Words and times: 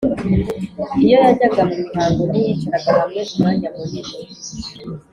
iyo 1.03 1.17
yajyaga 1.23 1.61
mu 1.69 1.75
mihango 1.83 2.21
ntiyicaraga 2.29 2.91
hamwe 2.99 3.19
umwanya 3.33 3.67
munini 3.75 4.13